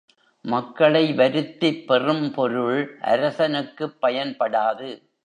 மக்களை 0.45 1.13
வருத்திப் 1.13 1.87
பெறும் 1.87 2.31
பொருள் 2.31 2.97
அரசனுக்குப் 3.01 3.97
பயன்படாது. 4.01 4.89